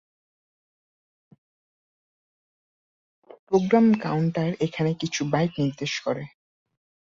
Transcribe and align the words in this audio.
Programme 3.47 3.87
counter 4.03 4.49
এখানে 4.65 4.91
কিছু 5.01 5.21
byte 5.31 5.51
নির্দেশ 5.61 5.93
করে। 6.05 6.23